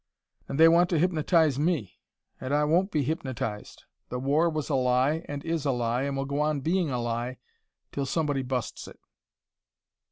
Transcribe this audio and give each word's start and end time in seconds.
"And 0.47 0.59
they 0.59 0.67
want 0.67 0.89
to 0.89 0.97
hypnotise 0.97 1.59
me. 1.59 1.99
And 2.39 2.55
I 2.55 2.63
won't 2.63 2.89
be 2.89 3.03
hypnotised. 3.03 3.83
The 4.09 4.17
war 4.17 4.49
was 4.49 4.67
a 4.67 4.73
lie 4.73 5.23
and 5.29 5.45
is 5.45 5.63
a 5.63 5.69
lie 5.71 6.01
and 6.05 6.17
will 6.17 6.25
go 6.25 6.39
on 6.39 6.61
being 6.61 6.89
a 6.89 6.97
lie 6.99 7.37
till 7.91 8.07
somebody 8.07 8.41
busts 8.41 8.87
it." 8.87 8.99